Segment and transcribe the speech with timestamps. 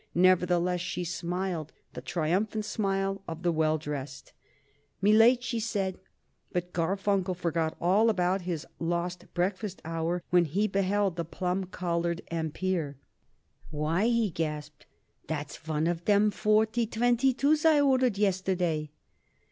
[0.15, 4.33] Nevertheless, she smiled the triumphant smile of the well dressed.
[4.99, 5.99] "Me late," she said,
[6.51, 12.15] but Garfunkel forgot all about his lost breakfast hour when he beheld the plum color
[12.29, 12.97] Empire.
[13.69, 14.87] "Why," he gasped,
[15.27, 18.89] "that's one of them forty twenty two's I ordered yesterday."